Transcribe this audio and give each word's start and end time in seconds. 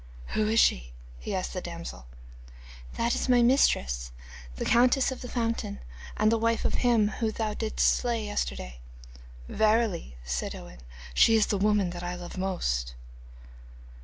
'Who 0.29 0.47
is 0.47 0.59
she?' 0.59 0.93
he 1.19 1.35
asked 1.35 1.53
the 1.53 1.61
damsel. 1.61 2.07
'That 2.95 3.13
is 3.13 3.29
my 3.29 3.43
mistress, 3.43 4.11
the 4.55 4.65
countess 4.65 5.11
of 5.11 5.21
the 5.21 5.29
fountain, 5.29 5.77
and 6.17 6.31
the 6.31 6.39
wife 6.39 6.65
of 6.65 6.73
him 6.81 7.07
whom 7.09 7.29
thou 7.29 7.53
didst 7.53 7.87
slay 7.87 8.25
yesterday.' 8.25 8.79
'Verily,' 9.47 10.15
said 10.25 10.55
Owen, 10.55 10.79
'she 11.13 11.35
is 11.35 11.45
the 11.45 11.57
woman 11.59 11.91
that 11.91 12.01
I 12.01 12.15
love 12.15 12.33
best. 12.39 12.95